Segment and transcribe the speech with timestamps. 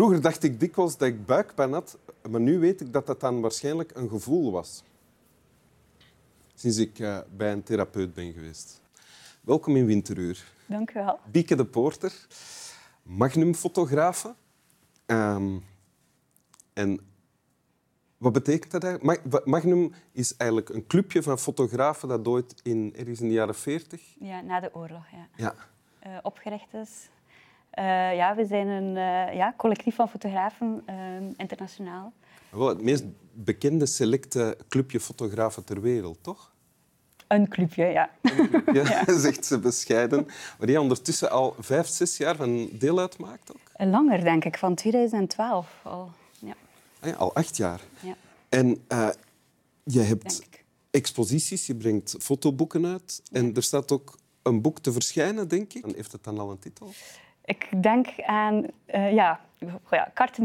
[0.00, 1.98] Vroeger dacht ik dikwijls dat ik buikpijn had,
[2.30, 4.84] maar nu weet ik dat dat dan waarschijnlijk een gevoel was.
[6.54, 8.80] Sinds ik uh, bij een therapeut ben geweest.
[9.40, 10.52] Welkom in Winteruur.
[10.66, 11.18] Dank u wel.
[11.30, 12.26] Bieke de Poorter,
[13.02, 14.34] magnumfotografe.
[15.06, 15.64] Um,
[16.72, 17.00] en
[18.16, 19.44] wat betekent dat eigenlijk?
[19.46, 24.14] Magnum is eigenlijk een clubje van fotografen dat ooit in, ergens in de jaren 40...
[24.18, 25.28] Ja, na de oorlog, ja.
[25.36, 25.54] ja.
[26.06, 27.08] Uh, opgericht is.
[27.78, 30.84] Uh, ja, we zijn een uh, ja, collectief van fotografen,
[31.36, 32.12] internationaal.
[32.50, 36.52] Wel, het meest bekende selecte clubje fotografen ter wereld, toch?
[37.26, 38.10] Een clubje, ja.
[38.22, 39.18] Een clubje, ja.
[39.18, 40.26] zegt ze bescheiden.
[40.58, 43.86] Waar jij ondertussen al vijf, zes jaar van deel uitmaakt ook?
[43.88, 46.10] Langer, denk ik, van 2012 al.
[46.38, 46.54] Ja.
[47.00, 47.80] Ah ja, al acht jaar.
[48.00, 48.14] Ja.
[48.48, 48.86] En
[49.84, 50.42] je hebt
[50.90, 53.22] exposities, je brengt fotoboeken uit.
[53.32, 55.84] En er staat ook een boek te verschijnen, denk ik.
[55.84, 56.92] En heeft het dan al een titel?
[57.50, 59.40] Ik denk aan uh, ja,
[59.90, 60.42] ja, carte.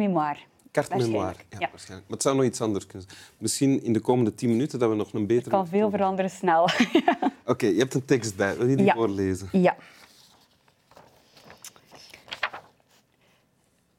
[0.71, 1.87] Carte ja, ja, waarschijnlijk.
[1.87, 3.21] Maar het zou nog iets anders kunnen zijn.
[3.37, 5.55] Misschien in de komende tien minuten dat we nog een betere...
[5.55, 6.63] Het kan veel veranderen snel.
[6.67, 8.57] Oké, okay, je hebt een tekst bij.
[8.57, 9.49] Wil je die voorlezen?
[9.51, 9.75] Ja.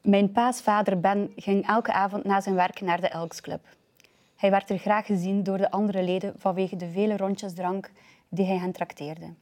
[0.01, 3.61] Mijn pa's vader Ben ging elke avond na zijn werk naar de Elksclub.
[4.35, 7.91] Hij werd er graag gezien door de andere leden vanwege de vele rondjes drank
[8.29, 9.33] die hij hen trakteerde.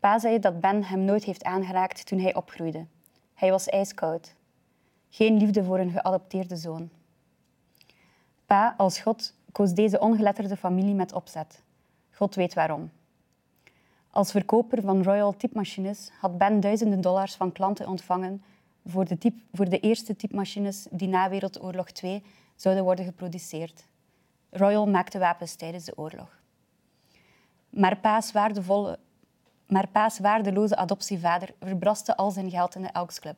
[0.00, 2.86] Pa zei dat Ben hem nooit heeft aangeraakt toen hij opgroeide.
[3.34, 4.34] Hij was ijskoud.
[5.08, 6.90] Geen liefde voor een geadopteerde zoon.
[8.46, 11.62] Pa, als God, koos deze ongeletterde familie met opzet.
[12.10, 12.90] God weet waarom.
[14.10, 18.42] Als verkoper van Royal typemachines had Ben duizenden dollars van klanten ontvangen
[18.86, 22.22] voor de, voor de eerste typemachines die na Wereldoorlog II
[22.56, 23.86] zouden worden geproduceerd.
[24.50, 26.40] Royal maakte wapens tijdens de oorlog.
[27.70, 28.98] Maar pa's, waardevolle,
[29.68, 33.36] maar pa's waardeloze adoptievader verbraste al zijn geld in de Elksclub.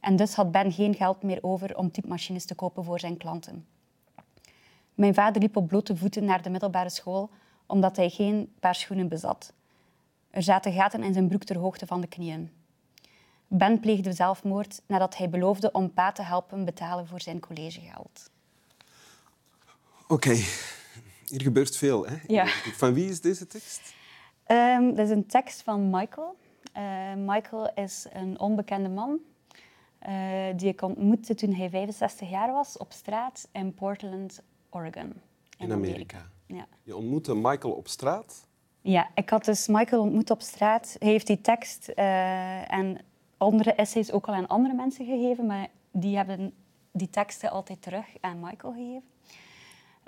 [0.00, 3.66] En dus had Ben geen geld meer over om typemachines te kopen voor zijn klanten.
[4.94, 7.30] Mijn vader liep op blote voeten naar de middelbare school
[7.66, 9.52] omdat hij geen paar schoenen bezat.
[10.30, 12.50] Er zaten gaten in zijn broek ter hoogte van de knieën.
[13.46, 18.30] Ben pleegde zelfmoord nadat hij beloofde om pa te helpen betalen voor zijn collegegeld.
[20.08, 20.32] Oké,
[21.26, 22.06] hier gebeurt veel.
[22.06, 22.16] Hè?
[22.26, 22.46] Ja.
[22.76, 23.98] Van wie is deze tekst?
[24.52, 26.36] Um, dat is een tekst van Michael.
[26.76, 29.18] Uh, Michael is een onbekende man
[30.08, 30.12] uh,
[30.56, 35.12] die ik ontmoette toen hij 65 jaar was op straat in Portland, Oregon.
[35.58, 36.30] In, in Amerika.
[36.46, 36.66] Ja.
[36.82, 38.46] Je ontmoette Michael op straat?
[38.80, 40.96] Ja, ik had dus Michael ontmoet op straat.
[40.98, 42.98] Hij heeft die tekst uh, en
[43.36, 46.52] andere essays ook al aan andere mensen gegeven, maar die hebben
[46.92, 49.08] die teksten altijd terug aan Michael gegeven.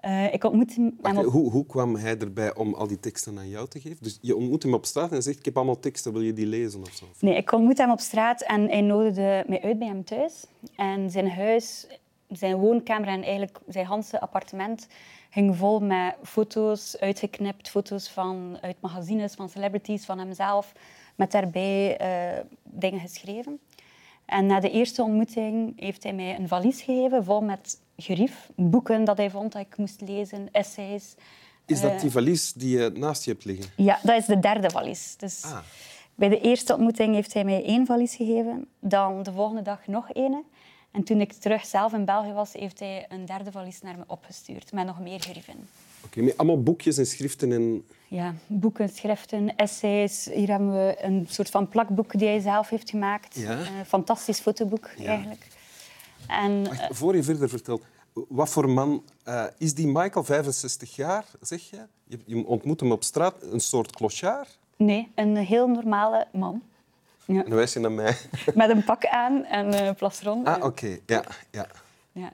[0.04, 0.42] Uh, ik.
[0.42, 1.24] Wacht, op...
[1.24, 3.98] hoe, hoe, kwam hij erbij om al die teksten aan jou te geven?
[4.00, 6.46] Dus je ontmoet hem op straat en zegt, ik heb allemaal teksten, wil je die
[6.46, 7.06] lezen of zo?
[7.18, 10.44] Nee, ik ontmoet hem op straat en hij nodigde mij uit bij hem thuis.
[10.76, 11.86] En zijn huis,
[12.28, 14.86] zijn woonkamer en eigenlijk zijn hele appartement
[15.32, 20.72] ging vol met foto's, uitgeknipt, foto's van, uit magazines, van celebrities, van hemzelf,
[21.14, 23.60] met daarbij uh, dingen geschreven.
[24.24, 29.04] En na de eerste ontmoeting heeft hij mij een valies gegeven vol met gerief, boeken
[29.04, 31.14] dat hij vond dat ik moest lezen, essays.
[31.66, 33.66] Is dat die valies die je naast je hebt liggen?
[33.76, 35.14] Ja, dat is de derde valies.
[35.16, 35.58] Dus ah.
[36.14, 40.10] Bij de eerste ontmoeting heeft hij mij één valies gegeven, dan de volgende dag nog
[40.10, 40.44] één.
[40.90, 44.04] En toen ik terug zelf in België was, heeft hij een derde valies naar me
[44.06, 45.68] opgestuurd met nog meer grieven.
[46.04, 47.84] Oké, okay, allemaal boekjes en schriften en...
[48.08, 50.28] Ja, boeken, schriften, essays.
[50.34, 53.36] Hier hebben we een soort van plakboek die hij zelf heeft gemaakt.
[53.36, 53.58] Ja?
[53.58, 55.46] Een fantastisch fotoboek, eigenlijk.
[56.26, 60.24] En, Wacht, voor je verder vertelt, wat voor man uh, is die Michael?
[60.24, 61.78] 65 jaar, zeg je?
[62.24, 64.58] Je ontmoet hem op straat, een soort clochard?
[64.76, 66.62] Nee, een heel normale man.
[67.24, 67.42] Ja.
[67.42, 68.16] Dan wijs je naar mij.
[68.54, 70.44] Met een pak aan en uh, plastron.
[70.46, 70.98] Ah, oké.
[71.06, 71.66] Ja, ja.
[72.12, 72.32] Ja.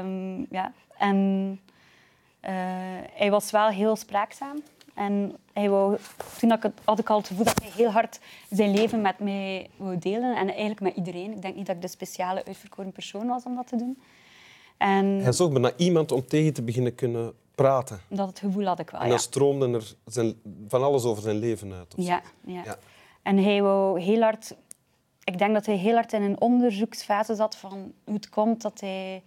[0.00, 0.72] Um, ja.
[0.98, 1.16] En
[2.42, 2.50] uh,
[3.12, 4.62] hij was wel heel spraakzaam.
[4.94, 5.98] En hij wou,
[6.38, 8.18] toen had ik, had ik al het gevoel dat hij heel hard
[8.50, 10.36] zijn leven met mij wou delen.
[10.36, 11.32] En eigenlijk met iedereen.
[11.32, 13.98] Ik denk niet dat ik de speciale uitverkoren persoon was om dat te doen.
[14.78, 18.00] En hij zocht naar iemand om tegen te beginnen kunnen praten.
[18.08, 20.34] Dat het gevoel had ik wel, En dan stroomde er zijn,
[20.68, 21.94] van alles over zijn leven uit.
[21.96, 22.78] Ja, ja, ja.
[23.22, 24.54] En hij wou heel hard...
[25.24, 28.80] Ik denk dat hij heel hard in een onderzoeksfase zat van hoe het komt dat
[28.80, 29.22] hij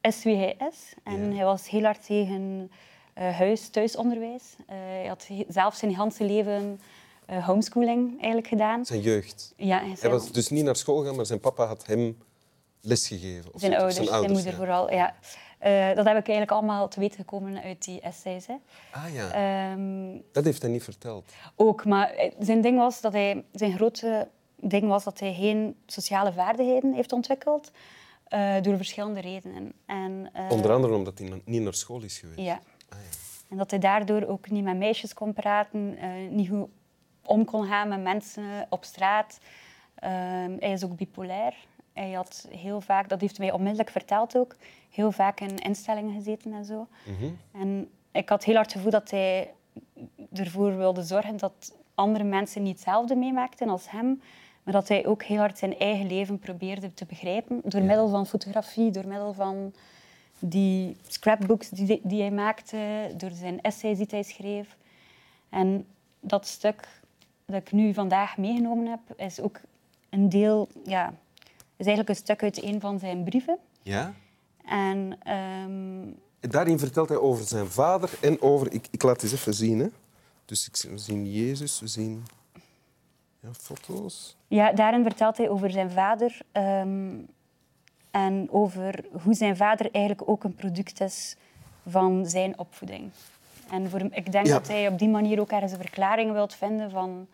[0.00, 0.94] is wie hij is.
[1.04, 2.70] En hij was heel hard tegen
[3.18, 4.56] uh, huis, thuisonderwijs.
[4.60, 6.80] Uh, hij had zelf zijn hele leven
[7.30, 8.84] uh, homeschooling eigenlijk gedaan.
[8.84, 9.54] Zijn jeugd?
[9.56, 9.78] Ja.
[9.78, 12.18] Hij, hij was dus niet naar school gegaan, maar zijn papa had hem
[12.80, 13.54] lesgegeven.
[13.54, 15.14] Of zijn, ouders, zijn, ouders, zijn moeder vooral, ja.
[15.66, 18.46] Uh, dat heb ik eigenlijk allemaal te weten gekomen uit die essays.
[18.46, 18.54] Hè.
[18.92, 19.72] Ah ja.
[19.72, 21.32] Um, dat heeft hij niet verteld.
[21.56, 26.32] Ook, maar zijn ding was dat hij, zijn grote ding was dat hij geen sociale
[26.32, 27.70] vaardigheden heeft ontwikkeld.
[28.28, 29.72] Uh, door verschillende redenen.
[29.86, 32.40] En, uh, Onder andere omdat hij niet naar school is geweest.
[32.40, 32.60] Ja.
[32.88, 33.18] Ah, ja.
[33.48, 35.98] En dat hij daardoor ook niet met meisjes kon praten,
[36.30, 36.68] niet goed
[37.24, 39.38] om kon gaan met mensen op straat.
[39.94, 41.54] Ehm, hij is ook bipolair.
[41.98, 44.56] Hij had heel vaak, dat heeft hij mij onmiddellijk verteld ook,
[44.90, 46.86] heel vaak in instellingen gezeten en zo.
[47.06, 47.30] Mhm.
[47.62, 49.52] En ik had heel hard het gevoel dat hij
[50.32, 54.20] ervoor wilde zorgen dat andere mensen niet hetzelfde meemaakten als hem.
[54.62, 57.60] Maar dat hij ook heel hard zijn eigen leven probeerde te begrijpen.
[57.64, 59.74] Door middel van fotografie, door middel van
[60.38, 64.76] die scrapbooks die, die hij maakte, door zijn essays die hij schreef.
[65.48, 65.86] En
[66.20, 66.88] dat stuk
[67.44, 69.60] dat ik nu vandaag meegenomen heb, is ook
[70.10, 71.12] een deel, ja,
[71.78, 73.58] is eigenlijk een stuk uit een van zijn brieven.
[73.82, 74.14] Ja?
[74.64, 76.16] En, um...
[76.40, 78.72] Daarin vertelt hij over zijn vader en over...
[78.72, 79.78] Ik, ik laat het eens even zien.
[79.78, 79.88] Hè.
[80.44, 82.24] Dus ik, we zien Jezus, we zien
[83.40, 84.36] ja, foto's.
[84.48, 86.40] Ja, daarin vertelt hij over zijn vader.
[86.52, 87.26] Um,
[88.10, 91.36] en over hoe zijn vader eigenlijk ook een product is
[91.86, 93.10] van zijn opvoeding.
[93.70, 96.90] En voor, ik denk dat hij op die manier ook ergens een verklaring wilt vinden
[96.90, 97.26] van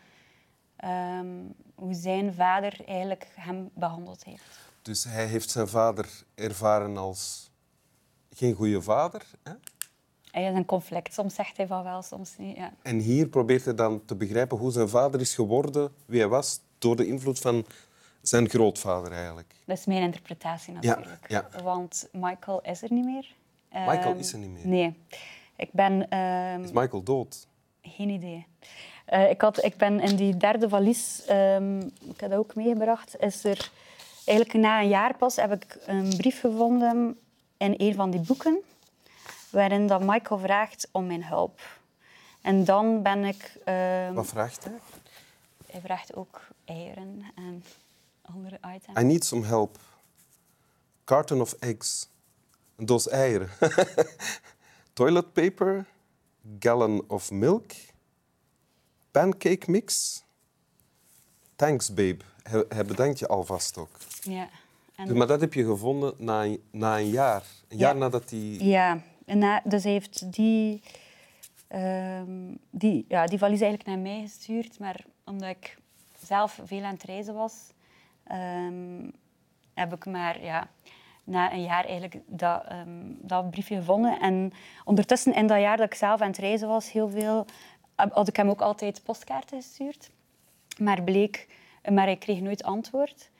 [0.84, 4.58] um, hoe zijn vader eigenlijk hem behandeld heeft.
[4.82, 7.50] Dus hij heeft zijn vader ervaren als
[8.32, 9.26] geen goede vader?
[9.42, 9.52] Hè?
[10.30, 11.14] Hij is een conflict.
[11.14, 12.56] Soms zegt hij van wel, soms niet.
[12.56, 12.72] Ja.
[12.82, 16.60] En hier probeert hij dan te begrijpen hoe zijn vader is geworden, wie hij was,
[16.78, 17.66] door de invloed van
[18.22, 19.54] zijn grootvader eigenlijk.
[19.64, 21.30] Dat is mijn interpretatie natuurlijk.
[21.30, 21.62] Ja, ja.
[21.62, 23.34] Want Michael is er niet meer.
[23.70, 24.66] Michael um, is er niet meer?
[24.66, 24.98] Nee.
[25.56, 26.18] Ik ben...
[26.18, 27.46] Um, is Michael dood?
[27.82, 28.46] Geen idee.
[29.12, 33.16] Uh, ik, had, ik ben in die derde valies, um, ik heb dat ook meegebracht,
[33.18, 33.70] is er
[34.24, 37.18] eigenlijk na een jaar pas heb ik een brief gevonden
[37.56, 38.62] in een van die boeken,
[39.50, 41.60] waarin dat Michael vraagt om mijn hulp.
[42.40, 43.56] En dan ben ik...
[44.08, 44.78] Um, Wat vraagt hij?
[45.66, 47.64] Hij vraagt ook eieren en
[48.22, 48.98] andere items.
[49.00, 49.78] I need some help.
[51.04, 52.08] Carton of eggs.
[52.76, 53.48] Een doos eieren.
[54.92, 55.86] Toilet paper.
[56.58, 57.72] Gallon of milk
[59.14, 60.22] pancake mix.
[61.56, 62.18] Thanks, babe.
[62.68, 63.96] Hij, bedankt je alvast ook.
[64.20, 64.48] Ja.
[64.94, 65.16] En...
[65.16, 67.42] Maar dat heb je gevonden na een, na een jaar.
[67.68, 68.38] Een jaar nadat hij...
[68.58, 69.00] Ja.
[69.26, 70.82] En na, dus hij heeft die,
[71.68, 74.78] um, die, ja, die valies eigenlijk naar mij gestuurd.
[74.78, 75.76] Maar omdat ik
[76.24, 77.54] zelf veel aan het reizen was,
[78.32, 79.12] um,
[79.74, 80.68] heb ik maar ja,
[81.24, 84.20] na een jaar eigenlijk dat, um, dat briefje gevonden.
[84.20, 84.52] En
[84.84, 87.46] ondertussen in dat jaar dat ik zelf aan het reizen was, heel veel
[87.94, 90.10] had ik hem ook altijd postkaarten gestuurd.
[90.78, 91.48] Maar bleek,
[91.92, 93.30] maar hij kreeg nooit antwoord.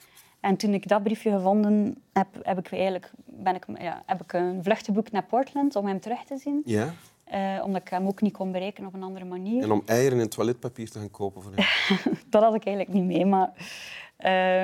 [0.41, 4.33] En toen ik dat briefje gevonden heb, heb ik eigenlijk ben ik, ja, heb ik
[4.33, 6.63] een vlucht geboekt naar Portland om hem terug te zien.
[6.65, 6.95] Ja?
[7.33, 9.63] Uh, omdat ik hem ook niet kon bereiken op een andere manier.
[9.63, 11.99] En om eieren en toiletpapier te gaan kopen voor hem?
[12.31, 13.53] dat had ik eigenlijk niet mee, maar...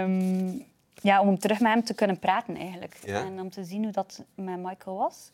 [0.03, 0.69] Um,
[1.03, 2.99] ja, om terug met hem te kunnen praten eigenlijk.
[3.05, 3.25] Ja?
[3.25, 5.31] En om te zien hoe dat met Michael was.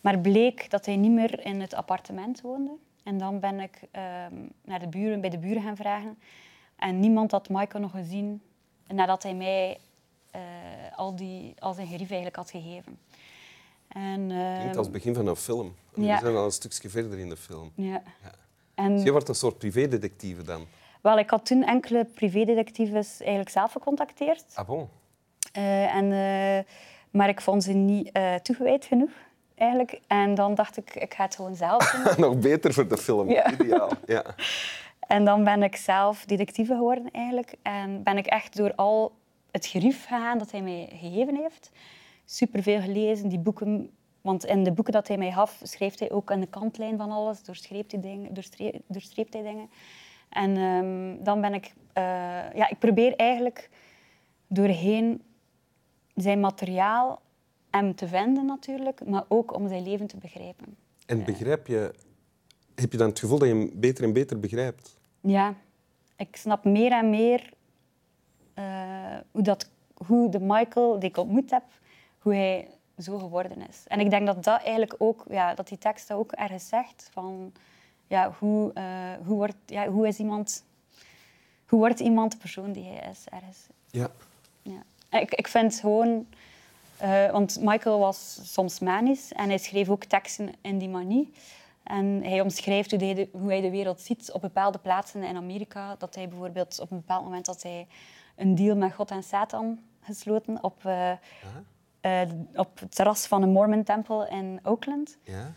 [0.00, 2.70] Maar bleek dat hij niet meer in het appartement woonde.
[3.02, 4.34] En dan ben ik ehm,
[4.64, 6.18] naar de buren, bij de buren gaan vragen.
[6.76, 8.42] En niemand had Michael nog gezien
[8.88, 9.78] nadat hij mij
[10.36, 10.40] uh,
[10.96, 12.98] al, die, al zijn gerief eigenlijk had gegeven.
[13.88, 15.74] En, uh, Klinkt als het begin van een film.
[15.94, 17.72] We zijn al een stukje verder in de film.
[17.74, 18.02] Ja.
[18.22, 18.32] ja.
[18.74, 20.66] En, dus je wordt een soort privédetectieve dan?
[21.00, 24.44] Wel, ik had toen enkele privédetectives eigenlijk zelf gecontacteerd.
[24.54, 24.88] Ah bon?
[25.56, 26.72] Uh, en, uh,
[27.10, 28.12] maar ik vond ze niet
[28.42, 29.10] toegewijd genoeg
[29.62, 30.00] eigenlijk.
[30.06, 32.14] En dan dacht ik, ik ga het gewoon zelf doen.
[32.28, 33.90] Nog beter voor de film, ideaal.
[34.06, 34.24] Ja.
[35.06, 37.54] En dan ben ik zelf detectieve geworden eigenlijk.
[37.62, 39.12] En ben ik echt door al
[39.50, 41.70] het gerief gegaan dat hij mij gegeven heeft.
[42.24, 43.90] Superveel gelezen, die boeken...
[44.20, 47.10] Want in de boeken dat hij mij gaf, schreef hij ook aan de kantlijn van
[47.10, 47.42] alles.
[47.42, 48.34] Doorstreept hij dingen.
[48.86, 49.70] Doorstreept hij dingen.
[50.28, 51.72] En um, dan ben ik...
[51.98, 52.04] Uh,
[52.54, 53.70] ja, ik probeer eigenlijk
[54.46, 55.22] doorheen
[56.14, 57.20] zijn materiaal
[57.72, 60.76] hem te vinden natuurlijk, maar ook om zijn leven te begrijpen.
[61.06, 61.94] En begrijp je,
[62.74, 64.98] heb je dan het gevoel dat je hem beter en beter begrijpt?
[65.20, 65.54] Ja,
[66.16, 67.52] ik snap meer en meer
[68.58, 71.64] uh, hoe, dat, hoe de Michael die ik ontmoet heb,
[72.18, 73.82] hoe hij zo geworden is.
[73.86, 77.08] En ik denk dat dat eigenlijk ook, ja, dat die tekst dat ook ergens zegt
[77.12, 77.52] van
[78.06, 80.64] ja, hoe, uh, hoe, wordt, ja, hoe is iemand,
[81.66, 83.66] hoe wordt iemand de persoon die hij is ergens.
[83.90, 84.10] Ja.
[84.62, 84.82] ja.
[85.20, 86.26] Ik, ik vind gewoon
[87.02, 91.26] uh, want Michael was soms manisch en hij schreef ook teksten in die manier.
[91.82, 95.36] En hij omschrijft hoe hij, de, hoe hij de wereld ziet op bepaalde plaatsen in
[95.36, 95.96] Amerika.
[95.98, 97.86] Dat hij bijvoorbeeld op een bepaald moment dat hij
[98.36, 101.10] een deal met God en Satan gesloten op, uh,
[102.02, 102.20] uh,
[102.54, 105.18] op het terras van een Mormon-tempel in Oakland.
[105.22, 105.52] Ja.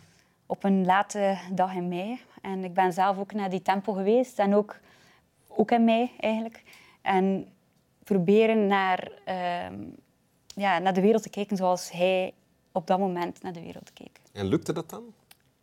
[0.46, 2.22] Op een late dag in mei.
[2.42, 4.40] En ik ben zelf ook naar die tempel geweest.
[4.40, 4.80] En ook,
[5.48, 6.64] ook in mei eigenlijk.
[7.02, 7.48] En
[8.04, 9.12] proberen naar...
[10.56, 12.34] Ja, naar de wereld te kijken zoals hij
[12.72, 14.20] op dat moment naar de wereld keek.
[14.32, 15.04] En lukte dat dan?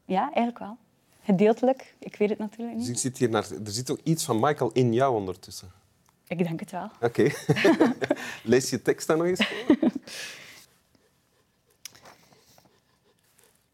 [0.04, 0.76] Ja, eigenlijk wel.
[1.24, 1.94] Gedeeltelijk.
[1.98, 2.94] Ik weet het natuurlijk Dus niet.
[2.96, 5.70] ik zit hier naar, er zit ook iets van Michael in jou ondertussen.
[6.26, 6.90] Ik denk het wel.
[7.00, 7.30] Oké.
[8.44, 9.76] Lees je tekst dan nog eens voor?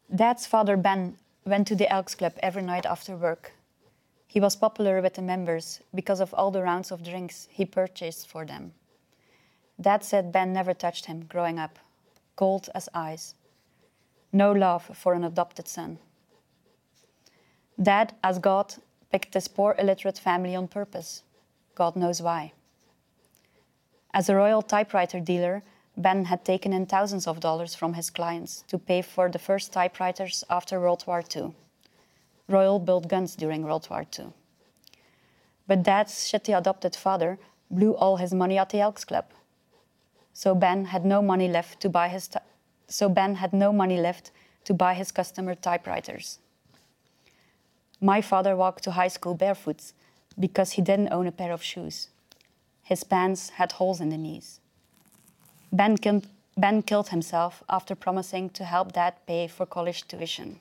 [0.07, 3.53] Dad's father, Ben, went to the Elks Club every night after work.
[4.27, 8.27] He was popular with the members because of all the rounds of drinks he purchased
[8.27, 8.73] for them.
[9.81, 11.79] Dad said Ben never touched him growing up,
[12.37, 13.35] cold as ice.
[14.33, 15.99] No love for an adopted son.
[17.81, 18.75] Dad, as God,
[19.13, 21.23] picked this poor illiterate family on purpose.
[21.75, 22.53] God knows why.
[24.13, 25.63] As a royal typewriter dealer,
[25.97, 29.73] Ben had taken in thousands of dollars from his clients to pay for the first
[29.73, 31.53] typewriters after World War II.
[32.49, 34.29] Royal built guns during World War II.
[35.67, 37.39] But Dad's shitty adopted father
[37.71, 39.27] blew all his money at the Elks Club.
[40.39, 42.31] So Ben had no money left to buy his
[42.87, 44.31] so Ben had no money left
[44.67, 46.39] to buy his customer typewriters.
[48.01, 49.93] My father walked to high school barefoot
[50.39, 52.09] because he didn't own a pair of shoes.
[52.85, 54.61] His pants had holes in the knees.
[55.73, 55.97] Ben,
[56.57, 60.61] ben killed himself after promising to help dad pay for college tuition.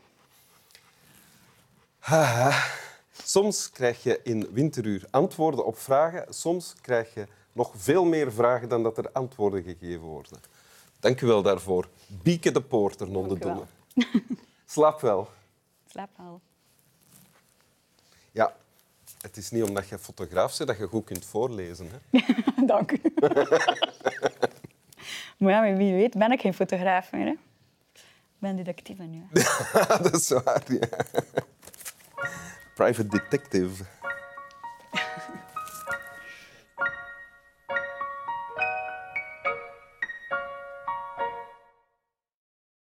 [3.24, 6.34] Soms krijg je in Winteruur antwoorden op vragen.
[6.34, 10.40] Soms krijg je nog veel meer vragen dan dat er antwoorden gegeven worden.
[11.00, 11.90] Dank u wel daarvoor.
[12.08, 13.38] Bieke de Poorter, non de.
[13.38, 13.64] Domme.
[14.66, 15.30] Slaap wel.
[15.86, 16.42] Slaap wel.
[18.32, 18.56] Ja,
[19.22, 21.90] het is niet omdat je fotograaf bent dat je goed kunt voorlezen.
[21.92, 22.20] Hè?
[22.66, 23.02] Dank u.
[25.38, 27.26] maar ja, wie weet ben ik geen fotograaf meer.
[27.26, 27.32] Hè?
[27.32, 29.28] Ik ben detectieve nu.
[30.02, 30.88] dat is waar, ja.
[32.76, 33.84] Private detective.